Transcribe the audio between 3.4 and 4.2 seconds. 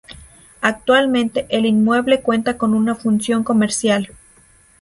comercial.